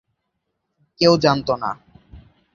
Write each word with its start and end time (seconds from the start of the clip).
কেউ 0.99 1.13
জানত 1.23 1.47
না। 1.61 1.71